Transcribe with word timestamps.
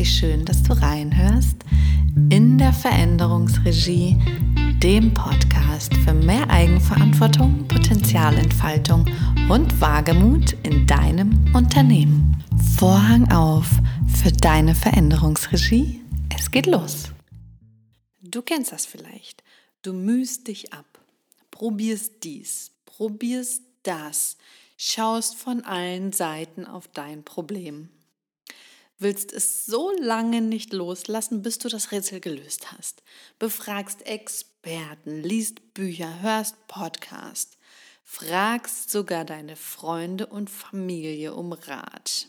wie 0.00 0.06
schön, 0.06 0.46
dass 0.46 0.62
du 0.62 0.72
reinhörst 0.72 1.56
in 2.30 2.56
der 2.56 2.72
Veränderungsregie, 2.72 4.16
dem 4.82 5.12
Podcast 5.12 5.94
für 5.94 6.14
mehr 6.14 6.48
Eigenverantwortung, 6.48 7.68
Potenzialentfaltung 7.68 9.04
und 9.50 9.78
Wagemut 9.78 10.56
in 10.62 10.86
deinem 10.86 11.44
Unternehmen. 11.54 12.42
Vorhang 12.78 13.30
auf 13.30 13.66
für 14.22 14.32
deine 14.32 14.74
Veränderungsregie. 14.74 16.00
Es 16.34 16.50
geht 16.50 16.64
los. 16.64 17.10
Du 18.22 18.40
kennst 18.40 18.72
das 18.72 18.86
vielleicht. 18.86 19.44
Du 19.82 19.92
mühst 19.92 20.48
dich 20.48 20.72
ab, 20.72 20.98
probierst 21.50 22.24
dies, 22.24 22.70
probierst 22.86 23.64
das, 23.82 24.38
schaust 24.78 25.36
von 25.36 25.62
allen 25.62 26.12
Seiten 26.12 26.64
auf 26.64 26.88
dein 26.88 27.22
Problem 27.22 27.90
willst 29.00 29.32
es 29.32 29.66
so 29.66 29.90
lange 29.98 30.40
nicht 30.40 30.72
loslassen, 30.72 31.42
bis 31.42 31.58
du 31.58 31.68
das 31.68 31.92
Rätsel 31.92 32.20
gelöst 32.20 32.72
hast. 32.72 33.02
Befragst 33.38 34.06
Experten, 34.06 35.22
liest 35.22 35.74
Bücher, 35.74 36.20
hörst 36.20 36.54
Podcasts, 36.68 37.56
fragst 38.04 38.90
sogar 38.90 39.24
deine 39.24 39.56
Freunde 39.56 40.26
und 40.26 40.50
Familie 40.50 41.34
um 41.34 41.52
Rat. 41.52 42.28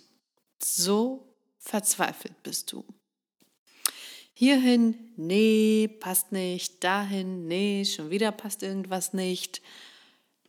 So 0.63 1.27
verzweifelt 1.57 2.41
bist 2.43 2.71
du. 2.71 2.85
Hierhin, 4.33 5.11
nee, 5.17 5.87
passt 5.87 6.31
nicht, 6.31 6.83
dahin, 6.83 7.47
nee, 7.47 7.85
schon 7.85 8.09
wieder 8.09 8.31
passt 8.31 8.63
irgendwas 8.63 9.13
nicht. 9.13 9.61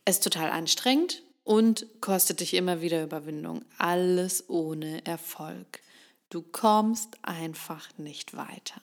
Es 0.05 0.15
ist 0.15 0.23
total 0.23 0.49
anstrengend 0.49 1.21
und 1.43 1.85
kostet 2.01 2.39
dich 2.39 2.53
immer 2.53 2.81
wieder 2.81 3.03
Überwindung. 3.03 3.63
Alles 3.77 4.49
ohne 4.49 5.05
Erfolg. 5.05 5.81
Du 6.33 6.41
kommst 6.41 7.19
einfach 7.21 7.95
nicht 7.99 8.35
weiter. 8.35 8.81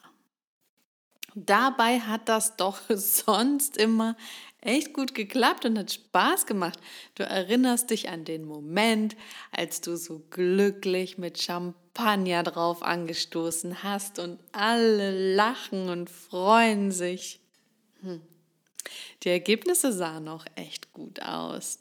Dabei 1.34 1.98
hat 1.98 2.28
das 2.28 2.54
doch 2.54 2.78
sonst 2.88 3.76
immer 3.76 4.16
echt 4.60 4.92
gut 4.92 5.16
geklappt 5.16 5.64
und 5.64 5.76
hat 5.76 5.90
Spaß 5.90 6.46
gemacht. 6.46 6.78
Du 7.16 7.24
erinnerst 7.24 7.90
dich 7.90 8.08
an 8.08 8.24
den 8.24 8.44
Moment, 8.44 9.16
als 9.50 9.80
du 9.80 9.96
so 9.96 10.22
glücklich 10.30 11.18
mit 11.18 11.42
Champagner 11.42 12.44
drauf 12.44 12.84
angestoßen 12.84 13.82
hast 13.82 14.20
und 14.20 14.38
alle 14.52 15.34
lachen 15.34 15.88
und 15.88 16.08
freuen 16.08 16.92
sich. 16.92 17.40
Hm. 18.02 18.20
Die 19.24 19.28
Ergebnisse 19.28 19.92
sahen 19.92 20.28
auch 20.28 20.46
echt 20.54 20.92
gut 20.92 21.20
aus. 21.22 21.80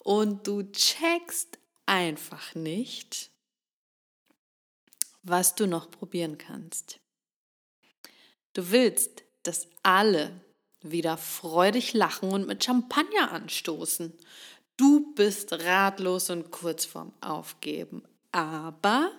Und 0.00 0.48
du 0.48 0.64
checkst 0.72 1.56
einfach 1.86 2.56
nicht, 2.56 3.30
was 5.24 5.54
du 5.54 5.66
noch 5.66 5.90
probieren 5.90 6.38
kannst. 6.38 7.00
Du 8.52 8.70
willst, 8.70 9.24
dass 9.42 9.68
alle 9.82 10.40
wieder 10.80 11.16
freudig 11.16 11.94
lachen 11.94 12.30
und 12.30 12.46
mit 12.46 12.62
Champagner 12.62 13.32
anstoßen. 13.32 14.12
Du 14.76 15.14
bist 15.14 15.52
ratlos 15.52 16.30
und 16.30 16.50
kurz 16.50 16.84
vorm 16.84 17.12
Aufgeben. 17.20 18.02
Aber 18.32 19.10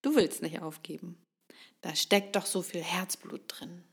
du 0.00 0.14
willst 0.16 0.42
nicht 0.42 0.60
aufgeben. 0.60 1.22
Da 1.82 1.94
steckt 1.94 2.36
doch 2.36 2.46
so 2.46 2.62
viel 2.62 2.82
Herzblut 2.82 3.42
drin. 3.48 3.84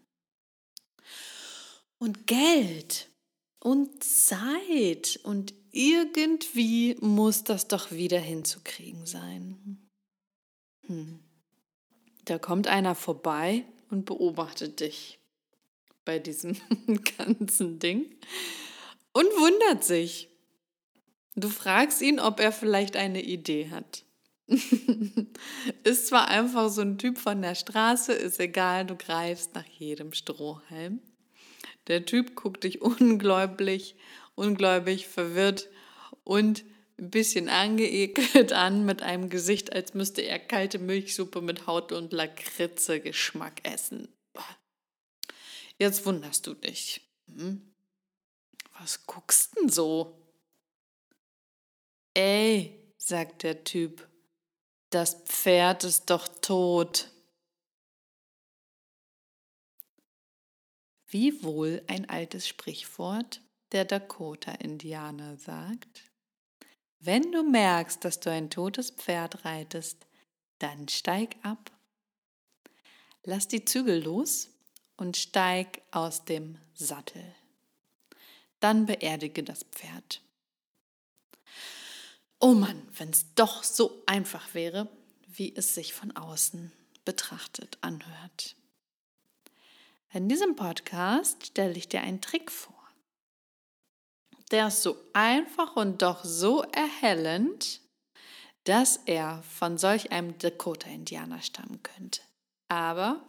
Und 1.98 2.28
Geld 2.28 3.10
und 3.60 4.04
Zeit 4.04 5.20
und 5.24 5.54
irgendwie 5.72 6.96
muss 7.02 7.44
das 7.44 7.68
doch 7.68 7.92
wieder 7.92 8.20
hinzukriegen 8.20 9.06
sein. 9.06 9.89
Da 12.26 12.38
kommt 12.40 12.68
einer 12.68 12.96
vorbei 12.96 13.66
und 13.90 14.06
beobachtet 14.06 14.80
dich 14.80 15.20
bei 16.06 16.20
diesem 16.20 16.56
ganzen 17.18 17.80
Ding 17.80 18.16
und 19.14 19.26
wundert 19.26 19.84
sich. 19.84 20.30
Du 21.36 21.50
fragst 21.50 22.02
ihn, 22.02 22.20
ob 22.20 22.40
er 22.40 22.52
vielleicht 22.52 22.96
eine 22.98 23.22
Idee 23.22 23.70
hat. 23.70 24.04
ist 25.84 26.08
zwar 26.08 26.28
einfach 26.28 26.70
so 26.70 26.82
ein 26.82 26.98
Typ 26.98 27.18
von 27.18 27.42
der 27.42 27.56
Straße, 27.56 28.14
ist 28.14 28.40
egal, 28.40 28.86
du 28.86 28.96
greifst 28.96 29.54
nach 29.54 29.66
jedem 29.66 30.12
Strohhalm. 30.12 31.00
Der 31.88 32.06
Typ 32.06 32.36
guckt 32.36 32.64
dich 32.64 32.82
ungläubig, 32.82 33.96
ungläubig, 34.36 35.08
verwirrt 35.08 35.70
und 36.24 36.64
ein 37.00 37.10
bisschen 37.10 37.50
angeekelt 37.50 38.54
an 38.54 38.86
mit 38.86 39.02
einem 39.02 39.30
Gesicht, 39.30 39.74
als 39.74 39.94
müsste 39.94 40.22
er 40.22 40.40
kalte 40.40 40.80
Milchsuppe 40.80 41.42
mit 41.42 41.68
Haut 41.68 41.92
und 41.92 42.14
Lakritze 42.14 43.00
Geschmack 43.00 43.62
essen. 43.64 44.10
Jetzt 45.78 46.06
wunderst 46.06 46.46
du 46.46 46.54
dich. 46.54 47.10
Hm? 47.34 47.74
Was 48.78 49.06
guckst 49.06 49.58
denn 49.58 49.70
so? 49.70 50.22
Ey, 52.14 52.94
sagt 52.98 53.44
der 53.44 53.64
Typ, 53.64 54.08
das 54.90 55.24
Pferd 55.24 55.84
ist 55.84 56.10
doch 56.10 56.28
tot. 56.42 57.10
Wie 61.08 61.44
wohl 61.44 61.82
ein 61.88 62.10
altes 62.10 62.48
Sprichwort 62.48 63.42
der 63.72 63.86
Dakota-Indianer 63.86 65.38
sagt, 65.38 66.09
wenn 67.00 67.32
du 67.32 67.44
merkst, 67.44 68.04
dass 68.04 68.20
du 68.20 68.30
ein 68.30 68.50
totes 68.50 68.92
Pferd 68.92 69.46
reitest, 69.46 70.06
dann 70.60 70.88
steig 70.90 71.38
ab. 71.44 71.72
Lass 73.24 73.48
die 73.48 73.64
Zügel 73.66 74.04
los 74.04 74.50
und 74.98 75.16
steig 75.16 75.82
aus 75.92 76.26
dem 76.26 76.58
Sattel. 76.74 77.24
Dann 78.60 78.86
beerdige 78.86 79.44
das 79.44 79.64
Pferd. 79.64 80.22
Oh 82.40 82.54
Mann, 82.54 82.88
wenn 82.98 83.10
es 83.10 83.34
doch 83.36 83.64
so 83.64 84.04
einfach 84.06 84.54
wäre, 84.54 84.90
wie 85.28 85.56
es 85.56 85.76
sich 85.76 85.94
von 85.94 86.16
außen 86.16 86.72
betrachtet 87.06 87.78
anhört. 87.82 88.56
In 90.12 90.28
diesem 90.28 90.56
Podcast 90.56 91.48
stelle 91.48 91.74
ich 91.74 91.88
dir 91.88 92.02
einen 92.02 92.22
Trick 92.22 92.52
vor 92.52 92.79
der 94.52 94.68
ist 94.68 94.82
so 94.82 94.98
einfach 95.14 95.76
und 95.76 96.02
doch 96.02 96.24
so 96.24 96.64
erhellend, 96.64 97.82
dass 98.64 98.98
er 99.06 99.42
von 99.44 99.78
solch 99.78 100.12
einem 100.12 100.38
Dakota-Indianer 100.38 101.42
stammen 101.42 101.82
könnte. 101.84 102.22
Aber 102.68 103.24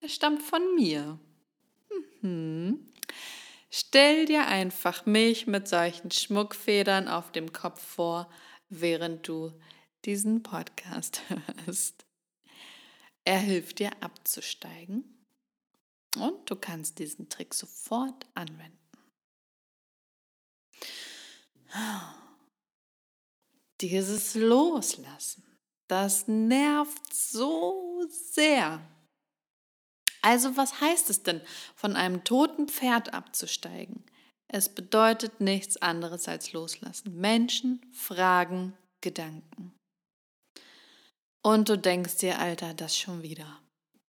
er 0.00 0.08
stammt 0.08 0.42
von 0.42 0.74
mir. 0.74 1.18
Mhm. 2.20 2.86
Stell 3.70 4.26
dir 4.26 4.46
einfach 4.46 5.06
mich 5.06 5.46
mit 5.46 5.66
solchen 5.66 6.10
Schmuckfedern 6.10 7.08
auf 7.08 7.32
dem 7.32 7.52
Kopf 7.52 7.82
vor, 7.82 8.30
während 8.68 9.26
du 9.26 9.52
diesen 10.04 10.42
Podcast 10.42 11.22
hörst. 11.64 12.04
Er 13.24 13.38
hilft 13.38 13.78
dir 13.78 13.90
abzusteigen 14.00 15.04
und 16.16 16.50
du 16.50 16.56
kannst 16.56 16.98
diesen 16.98 17.28
Trick 17.28 17.54
sofort 17.54 18.26
anwenden. 18.34 18.81
Dieses 23.80 24.34
Loslassen, 24.34 25.44
das 25.88 26.28
nervt 26.28 27.14
so 27.14 28.06
sehr. 28.08 28.80
Also 30.22 30.56
was 30.56 30.80
heißt 30.80 31.10
es 31.10 31.22
denn, 31.22 31.40
von 31.74 31.96
einem 31.96 32.24
toten 32.24 32.68
Pferd 32.68 33.12
abzusteigen? 33.12 34.04
Es 34.48 34.68
bedeutet 34.68 35.40
nichts 35.40 35.78
anderes 35.78 36.28
als 36.28 36.52
loslassen. 36.52 37.16
Menschen, 37.18 37.80
Fragen, 37.92 38.76
Gedanken. 39.00 39.74
Und 41.42 41.68
du 41.68 41.76
denkst 41.76 42.18
dir, 42.18 42.38
Alter, 42.38 42.74
das 42.74 42.96
schon 42.96 43.22
wieder. 43.22 43.60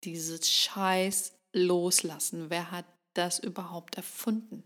Dieses 0.04 0.52
Scheiß 0.52 1.34
loslassen. 1.54 2.50
Wer 2.50 2.72
hat 2.72 2.86
das 3.14 3.40
überhaupt 3.40 3.96
erfunden? 3.96 4.64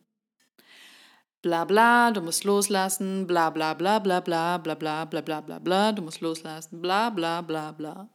Bla 1.48 1.64
bla, 1.64 2.12
du 2.12 2.20
musst 2.22 2.44
loslassen, 2.44 3.26
bla 3.26 3.50
bla 3.50 3.74
bla 3.74 4.00
bla 4.00 4.20
bla 4.20 4.58
bla 4.58 4.76
bla 4.76 5.06
bla 5.06 5.22
bla 5.22 5.40
bla 5.40 5.60
bla, 5.60 5.94
du 5.94 6.02
musst 6.02 6.20
loslassen, 6.20 6.82
bla 6.82 7.10
bla 7.10 7.42
bla 7.42 7.72
bla. 7.72 8.10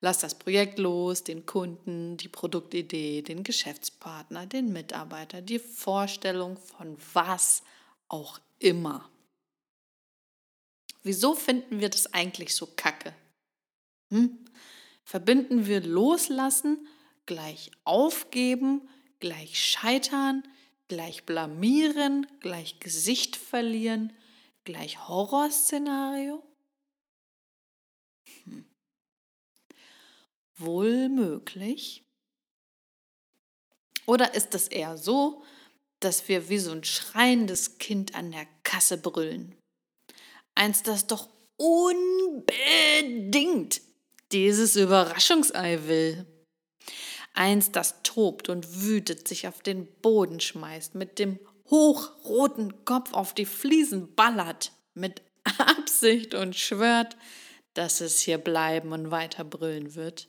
Lass 0.00 0.18
das 0.18 0.34
Projekt 0.36 0.80
los, 0.80 1.22
den 1.22 1.46
Kunden, 1.46 2.16
die 2.16 2.28
Produktidee, 2.28 3.22
den 3.22 3.44
Geschäftspartner, 3.44 4.46
den 4.46 4.72
Mitarbeiter, 4.72 5.42
die 5.42 5.60
Vorstellung 5.60 6.56
von 6.56 6.96
was 7.14 7.62
auch 8.08 8.40
immer. 8.58 9.08
Wieso 11.04 11.36
finden 11.36 11.78
wir 11.78 11.88
das 11.88 12.12
eigentlich 12.12 12.56
so 12.56 12.66
kacke? 12.74 13.14
Hm? 14.10 14.44
Verbinden 15.04 15.66
wir 15.66 15.82
loslassen, 15.82 16.88
gleich 17.26 17.70
aufgeben, 17.84 18.88
gleich 19.20 19.60
scheitern, 19.60 20.42
gleich 20.88 21.24
blamieren, 21.24 22.26
gleich 22.40 22.80
Gesicht 22.80 23.36
verlieren, 23.36 24.12
gleich 24.64 25.08
Horrorszenario? 25.08 26.42
Hm. 28.44 28.64
wohl 30.56 31.08
möglich? 31.08 32.04
Oder 34.06 34.34
ist 34.34 34.54
es 34.54 34.68
eher 34.68 34.96
so, 34.96 35.42
dass 36.00 36.28
wir 36.28 36.48
wie 36.48 36.58
so 36.58 36.70
ein 36.70 36.84
schreiendes 36.84 37.78
Kind 37.78 38.14
an 38.14 38.30
der 38.30 38.46
Kasse 38.62 38.98
brüllen? 38.98 39.56
Eins, 40.54 40.82
das 40.82 41.06
doch 41.06 41.28
unbedingt 41.56 42.46
dieses 44.32 44.76
Überraschungsei 44.76 45.86
will. 45.86 46.26
Eins, 47.36 47.70
das 47.70 48.02
tobt 48.02 48.48
und 48.48 48.82
wütet, 48.82 49.28
sich 49.28 49.46
auf 49.46 49.62
den 49.62 49.86
Boden 50.00 50.40
schmeißt, 50.40 50.94
mit 50.94 51.18
dem 51.18 51.38
hochroten 51.68 52.84
Kopf 52.84 53.12
auf 53.12 53.34
die 53.34 53.44
Fliesen 53.44 54.14
ballert, 54.14 54.72
mit 54.94 55.22
Absicht 55.58 56.34
und 56.34 56.56
schwört, 56.56 57.16
dass 57.74 58.00
es 58.00 58.20
hier 58.20 58.38
bleiben 58.38 58.92
und 58.92 59.10
weiter 59.10 59.44
brüllen 59.44 59.94
wird, 59.94 60.28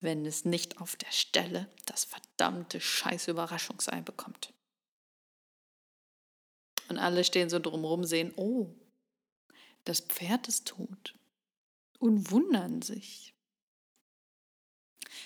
wenn 0.00 0.24
es 0.24 0.44
nicht 0.44 0.80
auf 0.80 0.96
der 0.96 1.10
Stelle 1.10 1.68
das 1.84 2.04
verdammte 2.04 2.80
scheiß 2.80 3.28
Überraschungsei 3.28 4.00
bekommt. 4.00 4.54
Und 6.88 6.98
alle 6.98 7.24
stehen 7.24 7.50
so 7.50 7.58
drumherum, 7.58 8.04
sehen, 8.04 8.32
oh, 8.36 8.74
das 9.84 10.00
Pferd 10.00 10.48
ist 10.48 10.68
tot 10.68 11.14
und 11.98 12.30
wundern 12.30 12.80
sich. 12.80 13.34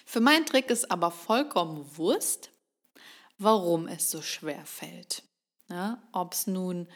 Für 0.05 0.21
meinen 0.21 0.47
Trick 0.47 0.71
ist 0.71 0.91
aber 0.91 1.11
vollkommen 1.11 1.97
Wurst, 1.97 2.51
warum 3.39 3.89
es 3.89 4.11
so 4.11 4.23
schwer 4.23 4.65
fällt. 4.67 5.23
Ja, 5.69 6.03
Ob 6.13 6.35
es 6.35 6.47
nun 6.47 6.89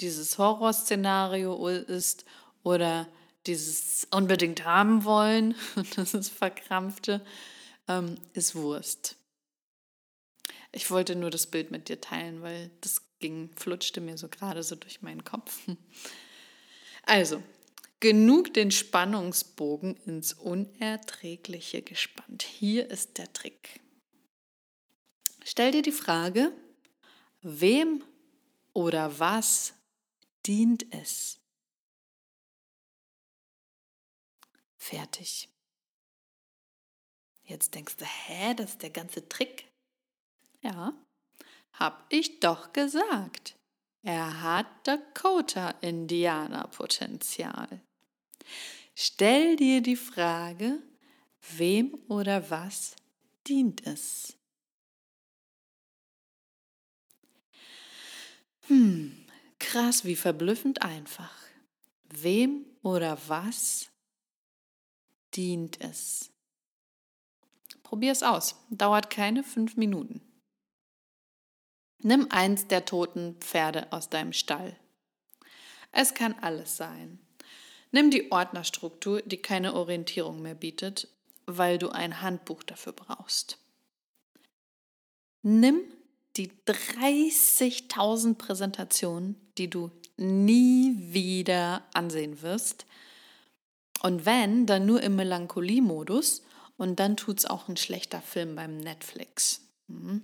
dieses 0.00 0.38
Horrorszenario 0.38 1.66
ist 1.68 2.24
oder 2.62 3.08
dieses 3.46 4.06
unbedingt 4.10 4.64
haben 4.64 5.04
wollen, 5.04 5.54
das 5.96 6.14
ist 6.14 6.30
verkrampfte, 6.30 7.24
ähm, 7.88 8.16
ist 8.34 8.54
Wurst. 8.54 9.16
Ich 10.72 10.90
wollte 10.90 11.16
nur 11.16 11.30
das 11.30 11.46
Bild 11.46 11.70
mit 11.70 11.88
dir 11.88 12.00
teilen, 12.00 12.42
weil 12.42 12.70
das 12.82 13.02
ging, 13.18 13.50
flutschte 13.56 14.00
mir 14.00 14.18
so 14.18 14.28
gerade 14.28 14.62
so 14.62 14.76
durch 14.76 15.02
meinen 15.02 15.24
Kopf. 15.24 15.60
Also, 17.04 17.42
genug 18.00 18.54
den 18.54 18.70
Spannungsbogen 18.70 19.96
ins 19.96 20.32
Unerträgliche 20.32 21.82
gespannt. 21.82 22.42
Hier 22.42 22.90
ist 22.90 23.18
der 23.18 23.30
Trick. 23.32 23.80
Stell 25.44 25.72
dir 25.72 25.82
die 25.82 25.92
Frage, 25.92 26.52
wem 27.40 28.04
oder 28.72 29.18
was 29.18 29.74
dient 30.46 30.86
es? 30.94 31.40
Fertig. 34.76 35.48
Jetzt 37.42 37.74
denkst 37.74 37.96
du, 37.96 38.04
hä, 38.04 38.54
das 38.54 38.70
ist 38.72 38.82
der 38.82 38.90
ganze 38.90 39.26
Trick? 39.28 39.72
Ja, 40.60 40.92
hab 41.72 42.12
ich 42.12 42.40
doch 42.40 42.72
gesagt. 42.72 43.56
Er 44.02 44.42
hat 44.42 44.66
Dakota-Indianer-Potenzial. 44.86 47.80
Stell 49.00 49.54
dir 49.54 49.80
die 49.80 49.94
Frage, 49.94 50.82
wem 51.56 51.94
oder 52.08 52.50
was 52.50 52.96
dient 53.46 53.86
es? 53.86 54.36
Hm, 58.66 59.24
krass, 59.60 60.04
wie 60.04 60.16
verblüffend 60.16 60.82
einfach. 60.82 61.32
Wem 62.10 62.66
oder 62.82 63.16
was 63.28 63.88
dient 65.32 65.80
es? 65.80 66.32
Probier 67.84 68.10
es 68.10 68.24
aus. 68.24 68.56
Dauert 68.68 69.10
keine 69.10 69.44
fünf 69.44 69.76
Minuten. 69.76 70.20
Nimm 71.98 72.26
eins 72.32 72.66
der 72.66 72.84
toten 72.84 73.36
Pferde 73.38 73.92
aus 73.92 74.10
deinem 74.10 74.32
Stall. 74.32 74.76
Es 75.92 76.14
kann 76.14 76.34
alles 76.40 76.76
sein. 76.76 77.20
Nimm 77.90 78.10
die 78.10 78.30
Ordnerstruktur, 78.30 79.22
die 79.22 79.38
keine 79.38 79.74
Orientierung 79.74 80.42
mehr 80.42 80.54
bietet, 80.54 81.08
weil 81.46 81.78
du 81.78 81.88
ein 81.88 82.20
Handbuch 82.20 82.62
dafür 82.62 82.92
brauchst. 82.92 83.58
Nimm 85.42 85.80
die 86.36 86.50
30.000 86.66 88.34
Präsentationen, 88.34 89.36
die 89.56 89.70
du 89.70 89.90
nie 90.16 90.94
wieder 90.98 91.84
ansehen 91.94 92.42
wirst. 92.42 92.86
Und 94.02 94.26
wenn, 94.26 94.66
dann 94.66 94.86
nur 94.86 95.02
im 95.02 95.16
Melancholie-Modus 95.16 96.42
und 96.76 97.00
dann 97.00 97.16
tut 97.16 97.38
es 97.38 97.46
auch 97.46 97.68
ein 97.68 97.76
schlechter 97.76 98.20
Film 98.20 98.54
beim 98.54 98.78
Netflix. 98.78 99.62
Mhm. 99.88 100.22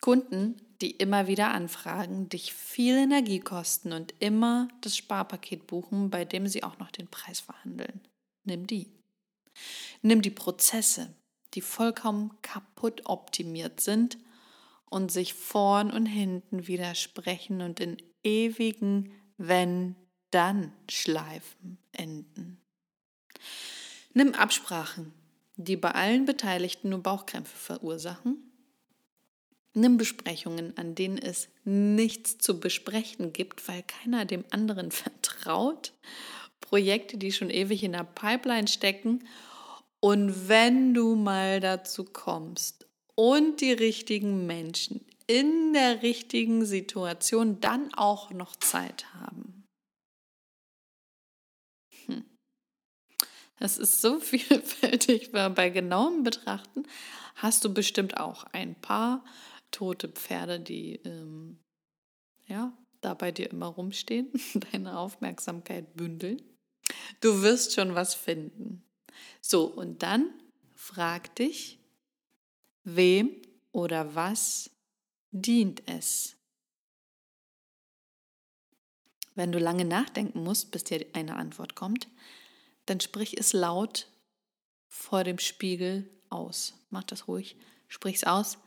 Kunden, 0.00 0.56
die 0.80 0.92
immer 0.92 1.26
wieder 1.26 1.52
anfragen, 1.52 2.28
dich 2.28 2.54
viel 2.54 2.96
Energie 2.96 3.40
kosten 3.40 3.92
und 3.92 4.14
immer 4.20 4.68
das 4.80 4.96
Sparpaket 4.96 5.66
buchen, 5.66 6.08
bei 6.10 6.24
dem 6.24 6.46
sie 6.46 6.62
auch 6.62 6.78
noch 6.78 6.92
den 6.92 7.08
Preis 7.08 7.40
verhandeln. 7.40 8.00
Nimm 8.44 8.66
die. 8.66 8.90
Nimm 10.02 10.20
die 10.22 10.30
Prozesse, 10.30 11.12
die 11.54 11.62
vollkommen 11.62 12.30
kaputt 12.42 13.06
optimiert 13.06 13.80
sind 13.80 14.18
und 14.88 15.10
sich 15.10 15.34
vorn 15.34 15.90
und 15.90 16.06
hinten 16.06 16.68
widersprechen 16.68 17.60
und 17.60 17.80
in 17.80 17.96
ewigen 18.22 19.10
Wenn-Dann-Schleifen 19.36 21.78
enden. 21.92 22.60
Nimm 24.14 24.32
Absprachen, 24.34 25.12
die 25.56 25.76
bei 25.76 25.90
allen 25.90 26.24
Beteiligten 26.24 26.90
nur 26.90 27.02
Bauchkrämpfe 27.02 27.56
verursachen 27.56 28.47
Nimm 29.78 29.96
Besprechungen, 29.96 30.76
an 30.76 30.94
denen 30.94 31.18
es 31.18 31.48
nichts 31.64 32.38
zu 32.38 32.58
besprechen 32.58 33.32
gibt, 33.32 33.68
weil 33.68 33.84
keiner 33.84 34.24
dem 34.24 34.44
anderen 34.50 34.90
vertraut. 34.90 35.92
Projekte, 36.60 37.16
die 37.16 37.32
schon 37.32 37.50
ewig 37.50 37.84
in 37.84 37.92
der 37.92 38.04
Pipeline 38.04 38.68
stecken. 38.68 39.26
Und 40.00 40.48
wenn 40.48 40.94
du 40.94 41.14
mal 41.14 41.60
dazu 41.60 42.04
kommst 42.04 42.86
und 43.14 43.60
die 43.60 43.72
richtigen 43.72 44.46
Menschen 44.46 45.04
in 45.28 45.72
der 45.74 46.02
richtigen 46.02 46.64
Situation 46.64 47.60
dann 47.60 47.92
auch 47.94 48.30
noch 48.30 48.56
Zeit 48.56 49.06
haben. 49.14 49.64
Hm. 52.06 52.24
Das 53.58 53.78
ist 53.78 54.00
so 54.00 54.18
vielfältig, 54.20 55.32
weil 55.32 55.50
bei 55.50 55.70
genauem 55.70 56.24
Betrachten 56.24 56.84
hast 57.36 57.64
du 57.64 57.72
bestimmt 57.72 58.18
auch 58.18 58.44
ein 58.52 58.74
paar 58.74 59.24
tote 59.70 60.08
Pferde, 60.08 60.60
die 60.60 60.96
ähm, 61.04 61.58
ja, 62.46 62.76
da 63.00 63.14
bei 63.14 63.30
dir 63.30 63.50
immer 63.50 63.66
rumstehen, 63.66 64.30
deine 64.72 64.98
Aufmerksamkeit 64.98 65.94
bündeln. 65.94 66.42
Du 67.20 67.42
wirst 67.42 67.74
schon 67.74 67.94
was 67.94 68.14
finden. 68.14 68.82
So, 69.40 69.66
und 69.66 70.02
dann 70.02 70.32
frag 70.74 71.34
dich, 71.36 71.78
wem 72.84 73.30
oder 73.72 74.14
was 74.14 74.70
dient 75.30 75.82
es? 75.86 76.36
Wenn 79.34 79.52
du 79.52 79.58
lange 79.58 79.84
nachdenken 79.84 80.42
musst, 80.42 80.72
bis 80.72 80.84
dir 80.84 81.06
eine 81.12 81.36
Antwort 81.36 81.74
kommt, 81.74 82.08
dann 82.86 83.00
sprich 83.00 83.38
es 83.38 83.52
laut 83.52 84.10
vor 84.88 85.22
dem 85.22 85.38
Spiegel 85.38 86.10
aus. 86.30 86.74
Mach 86.90 87.04
das 87.04 87.28
ruhig. 87.28 87.56
Sprich 87.86 88.16
es 88.16 88.24
aus 88.24 88.58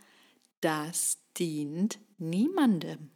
das 0.61 1.19
dient 1.37 1.99
niemandem. 2.17 3.11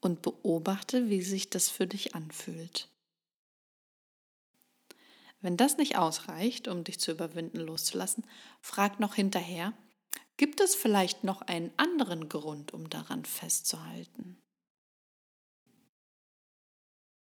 Und 0.00 0.22
beobachte, 0.22 1.10
wie 1.10 1.22
sich 1.22 1.50
das 1.50 1.68
für 1.68 1.86
dich 1.86 2.14
anfühlt. 2.14 2.88
Wenn 5.42 5.56
das 5.56 5.76
nicht 5.76 5.96
ausreicht, 5.96 6.68
um 6.68 6.84
dich 6.84 7.00
zu 7.00 7.12
überwinden, 7.12 7.58
loszulassen, 7.58 8.24
frag 8.60 9.00
noch 9.00 9.14
hinterher, 9.14 9.74
gibt 10.36 10.60
es 10.60 10.74
vielleicht 10.74 11.24
noch 11.24 11.42
einen 11.42 11.72
anderen 11.76 12.28
Grund, 12.28 12.72
um 12.72 12.88
daran 12.88 13.24
festzuhalten? 13.24 14.40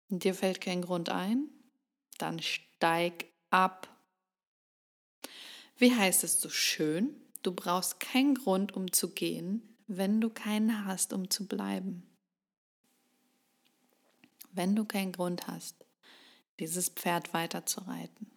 Dir 0.09 0.33
fällt 0.33 0.61
kein 0.61 0.81
Grund 0.81 1.09
ein? 1.09 1.49
Dann 2.17 2.41
steig 2.41 3.25
ab 3.49 3.93
wie 5.77 5.93
heißt 5.93 6.23
es 6.23 6.41
so 6.41 6.49
schön? 6.49 7.15
Du 7.43 7.51
brauchst 7.51 7.99
keinen 7.99 8.35
Grund, 8.35 8.75
um 8.75 8.91
zu 8.91 9.11
gehen, 9.11 9.61
wenn 9.87 10.19
du 10.19 10.29
keinen 10.29 10.85
hast, 10.85 11.13
um 11.13 11.29
zu 11.29 11.47
bleiben. 11.47 12.03
Wenn 14.51 14.75
du 14.75 14.85
keinen 14.85 15.11
Grund 15.11 15.47
hast, 15.47 15.85
dieses 16.59 16.89
Pferd 16.89 17.33
weiterzureiten, 17.33 18.31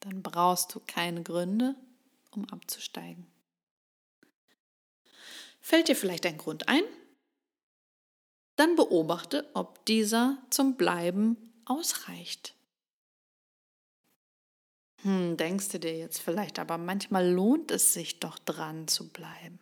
dann 0.00 0.22
brauchst 0.22 0.74
du 0.74 0.80
keine 0.80 1.22
Gründe, 1.22 1.74
um 2.30 2.48
abzusteigen. 2.48 3.26
Fällt 5.60 5.88
dir 5.88 5.96
vielleicht 5.96 6.24
ein 6.24 6.38
Grund 6.38 6.68
ein? 6.68 6.84
Dann 8.56 8.76
beobachte, 8.76 9.50
ob 9.54 9.84
dieser 9.86 10.38
zum 10.50 10.76
Bleiben 10.76 11.36
ausreicht. 11.64 12.54
Hm, 15.02 15.36
denkst 15.36 15.68
du 15.68 15.78
dir 15.78 15.96
jetzt 15.96 16.20
vielleicht, 16.20 16.58
aber 16.58 16.76
manchmal 16.76 17.28
lohnt 17.28 17.70
es 17.70 17.92
sich 17.94 18.20
doch 18.20 18.38
dran 18.38 18.86
zu 18.86 19.08
bleiben. 19.08 19.58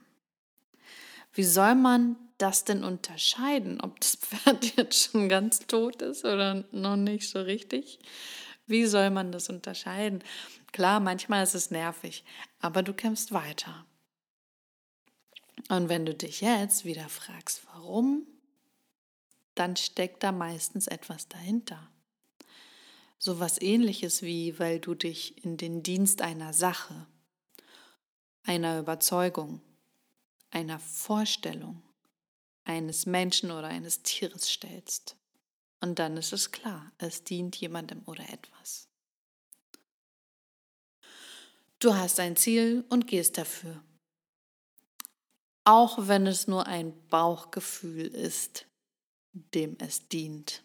Wie 1.33 1.45
soll 1.45 1.75
man 1.75 2.17
das 2.39 2.65
denn 2.65 2.83
unterscheiden, 2.83 3.81
ob 3.81 4.01
das 4.01 4.17
Pferd 4.21 4.77
jetzt 4.77 5.11
schon 5.11 5.29
ganz 5.29 5.61
tot 5.67 6.03
ist 6.03 6.25
oder 6.25 6.65
noch 6.73 6.97
nicht 6.97 7.29
so 7.29 7.41
richtig? 7.41 7.99
Wie 8.67 8.87
soll 8.87 9.11
man 9.11 9.33
das 9.33 9.49
unterscheiden? 9.49 10.23
Klar, 10.73 11.01
manchmal 11.01 11.43
ist 11.43 11.55
es 11.55 11.71
nervig, 11.71 12.25
aber 12.61 12.83
du 12.83 12.93
kämpfst 12.93 13.33
weiter. 13.33 13.87
Und 15.69 15.89
wenn 15.89 16.07
du 16.07 16.15
dich 16.15 16.41
jetzt 16.41 16.85
wieder 16.85 17.09
fragst, 17.09 17.63
warum, 17.73 18.27
dann 19.55 19.77
steckt 19.77 20.23
da 20.23 20.33
meistens 20.33 20.87
etwas 20.87 21.29
dahinter. 21.29 21.91
So 23.19 23.41
was 23.41 23.61
ähnliches 23.61 24.23
wie, 24.23 24.59
weil 24.59 24.79
du 24.79 24.95
dich 24.95 25.45
in 25.45 25.57
den 25.57 25.83
Dienst 25.83 26.23
einer 26.23 26.53
Sache, 26.53 27.07
einer 28.45 28.79
Überzeugung, 28.79 29.61
einer 30.51 30.79
Vorstellung 30.79 31.83
eines 32.65 33.07
Menschen 33.07 33.51
oder 33.51 33.67
eines 33.67 34.03
Tieres 34.03 34.49
stellst. 34.49 35.17
Und 35.81 35.99
dann 35.99 36.17
ist 36.17 36.33
es 36.33 36.53
klar, 36.53 36.93
es 36.99 37.25
dient 37.25 37.57
jemandem 37.57 38.03
oder 38.07 38.29
etwas. 38.29 38.89
Du 41.79 41.95
hast 41.95 42.21
ein 42.21 42.37
Ziel 42.37 42.85
und 42.89 43.07
gehst 43.07 43.39
dafür. 43.39 43.83
Auch 45.65 46.09
wenn 46.09 46.27
es 46.27 46.49
nur 46.49 46.67
ein 46.67 46.93
Bauchgefühl 47.09 48.07
ist, 48.07 48.67
dem 49.33 49.77
es 49.79 50.09
dient. 50.09 50.63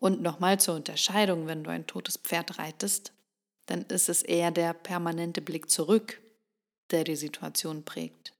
Und 0.00 0.22
nochmal 0.22 0.60
zur 0.60 0.76
Unterscheidung, 0.76 1.46
wenn 1.46 1.64
du 1.64 1.70
ein 1.70 1.86
totes 1.86 2.16
Pferd 2.16 2.58
reitest, 2.58 3.12
dann 3.66 3.82
ist 3.82 4.08
es 4.08 4.22
eher 4.22 4.50
der 4.50 4.72
permanente 4.72 5.40
Blick 5.40 5.70
zurück, 5.70 6.20
der 6.90 7.04
die 7.04 7.16
Situation 7.16 7.84
prägt 7.84 8.32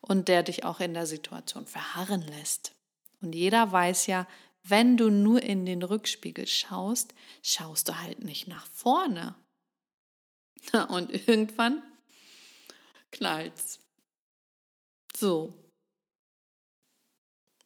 und 0.00 0.28
der 0.28 0.42
dich 0.42 0.64
auch 0.64 0.80
in 0.80 0.94
der 0.94 1.06
Situation 1.06 1.66
verharren 1.66 2.22
lässt. 2.22 2.72
Und 3.20 3.34
jeder 3.34 3.70
weiß 3.70 4.06
ja, 4.08 4.26
wenn 4.64 4.96
du 4.96 5.10
nur 5.10 5.42
in 5.42 5.66
den 5.66 5.82
Rückspiegel 5.82 6.46
schaust, 6.46 7.14
schaust 7.42 7.88
du 7.88 7.98
halt 8.00 8.22
nicht 8.24 8.48
nach 8.48 8.66
vorne. 8.66 9.34
Und 10.88 11.10
irgendwann 11.10 11.82
knallt's. 13.10 13.80
So. 15.16 15.52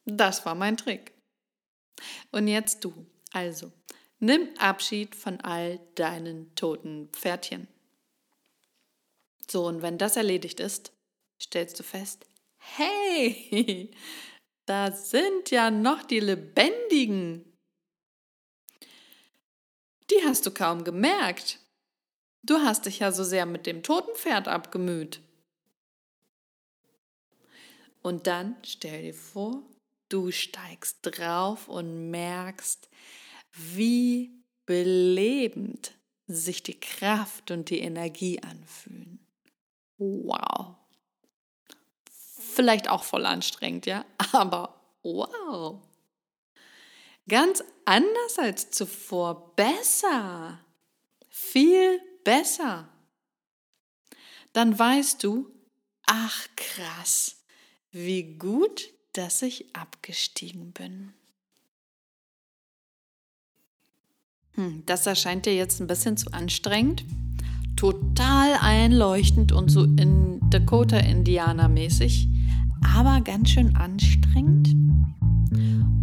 Das 0.05 0.45
war 0.45 0.55
mein 0.55 0.77
Trick. 0.77 1.16
Und 2.31 2.47
jetzt 2.47 2.83
du. 2.83 3.05
Also, 3.33 3.71
nimm 4.19 4.49
Abschied 4.57 5.15
von 5.15 5.41
all 5.41 5.79
deinen 5.95 6.53
toten 6.55 7.09
Pferdchen. 7.11 7.67
So, 9.49 9.65
und 9.65 9.81
wenn 9.81 9.97
das 9.97 10.17
erledigt 10.17 10.59
ist, 10.59 10.91
stellst 11.41 11.79
du 11.79 11.83
fest, 11.83 12.25
hey, 12.57 13.91
da 14.65 14.91
sind 14.91 15.51
ja 15.51 15.71
noch 15.71 16.03
die 16.03 16.19
lebendigen. 16.19 17.45
Die 20.09 20.23
hast 20.23 20.45
du 20.45 20.51
kaum 20.51 20.83
gemerkt. 20.83 21.59
Du 22.43 22.59
hast 22.59 22.85
dich 22.85 22.99
ja 22.99 23.11
so 23.11 23.23
sehr 23.23 23.45
mit 23.45 23.65
dem 23.65 23.83
toten 23.83 24.15
Pferd 24.15 24.47
abgemüht. 24.47 25.21
Und 28.01 28.27
dann 28.27 28.55
stell 28.63 29.01
dir 29.01 29.13
vor, 29.13 29.63
du 30.09 30.31
steigst 30.31 30.99
drauf 31.01 31.67
und 31.67 32.09
merkst, 32.09 32.89
wie 33.53 34.31
belebend 34.65 35.93
sich 36.27 36.63
die 36.63 36.79
Kraft 36.79 37.51
und 37.51 37.69
die 37.69 37.79
Energie 37.79 38.41
anfühlen. 38.41 39.19
Wow. 39.97 40.75
Vielleicht 42.11 42.89
auch 42.89 43.03
voll 43.03 43.25
anstrengend, 43.25 43.85
ja, 43.85 44.05
aber 44.31 44.79
wow. 45.03 45.81
Ganz 47.27 47.63
anders 47.85 48.39
als 48.39 48.71
zuvor, 48.71 49.55
besser. 49.55 50.59
Viel 51.29 52.01
besser. 52.23 52.89
Dann 54.53 54.77
weißt 54.77 55.23
du, 55.23 55.51
ach 56.05 56.47
krass, 56.55 57.37
wie 57.91 58.37
gut, 58.37 58.93
dass 59.17 59.41
ich 59.41 59.65
abgestiegen 59.75 60.73
bin. 60.73 61.09
Hm, 64.53 64.83
das 64.85 65.07
erscheint 65.07 65.47
dir 65.47 65.55
jetzt 65.55 65.81
ein 65.81 65.87
bisschen 65.87 66.17
zu 66.17 66.31
anstrengend. 66.33 67.03
Total 67.75 68.57
einleuchtend 68.61 69.51
und 69.51 69.69
so 69.69 69.83
in 69.83 70.39
Dakota-Indianer-mäßig 70.51 72.27
aber 72.95 73.21
ganz 73.21 73.49
schön 73.49 73.75
anstrengend? 73.75 74.75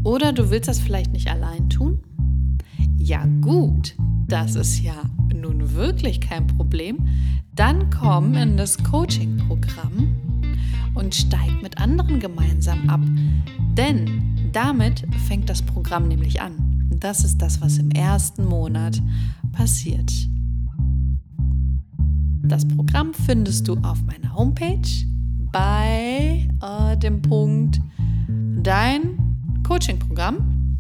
Oder 0.05 0.33
du 0.33 0.51
willst 0.51 0.69
das 0.69 0.81
vielleicht 0.81 1.13
nicht 1.13 1.29
allein 1.29 1.71
tun? 1.71 2.01
Ja 2.97 3.27
gut, 3.41 3.95
das 4.27 4.55
ist 4.55 4.81
ja 4.81 4.95
nun 5.33 5.75
wirklich 5.75 6.21
kein 6.21 6.47
Problem. 6.47 7.07
Dann 7.55 7.91
komm 7.91 8.35
in 8.35 8.57
das 8.57 8.83
Coaching-Programm 8.83 10.24
und 10.95 11.15
steig 11.15 11.63
mit 11.63 11.79
anderen 11.79 12.21
gemeinsam 12.21 12.89
ab. 12.89 13.01
Denn 13.77 14.51
damit 14.53 15.05
fängt 15.27 15.51
das 15.51 15.63
Programm 15.63 16.09
nämlich 16.09 16.41
an. 16.41 16.89
Das 17.01 17.25
ist 17.25 17.39
das, 17.39 17.61
was 17.61 17.79
im 17.79 17.91
ersten 17.91 18.45
Monat 18.45 19.03
passiert. 19.53 20.13
Das 22.43 22.67
Programm 22.69 23.15
findest 23.15 23.69
du 23.69 23.77
auf 23.79 24.03
meiner 24.05 24.35
Homepage 24.35 25.07
bei 25.51 26.49
äh, 26.63 26.97
dem 26.99 27.23
Punkt 27.23 27.81
dein 28.63 29.19
Coaching-Programm. 29.67 30.79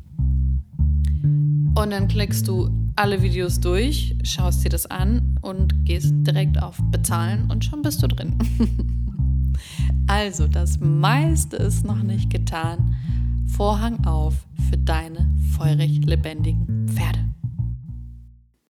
Und 1.77 1.91
dann 1.91 2.07
klickst 2.07 2.47
du 2.47 2.71
alle 2.97 3.23
Videos 3.23 3.61
durch, 3.61 4.17
schaust 4.23 4.65
dir 4.65 4.69
das 4.69 4.87
an 4.87 5.37
und 5.43 5.85
gehst 5.85 6.15
direkt 6.19 6.63
auf 6.63 6.79
Bezahlen 6.91 7.51
und 7.51 7.65
schon 7.65 7.83
bist 7.83 8.03
du 8.03 8.09
drin. 8.09 8.39
also, 10.07 10.47
das 10.47 10.79
meiste 10.81 11.57
ist 11.57 11.85
noch 11.85 12.03
nicht 12.03 12.31
getan. 12.31 12.95
Vorhang 13.47 14.05
auf 14.05 14.35
für 14.69 14.77
deine 14.77 15.31
feurig 15.57 16.05
lebendigen 16.05 16.89
Pferde. 16.89 17.34